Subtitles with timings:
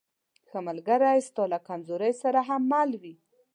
[0.49, 3.15] ښه ملګری ستا له کمزورۍ سره هم مل وي.